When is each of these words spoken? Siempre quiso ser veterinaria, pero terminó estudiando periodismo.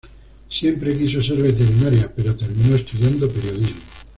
Siempre 0.49 0.97
quiso 0.97 1.21
ser 1.21 1.37
veterinaria, 1.39 2.11
pero 2.15 2.35
terminó 2.35 2.75
estudiando 2.75 3.29
periodismo. 3.29 3.79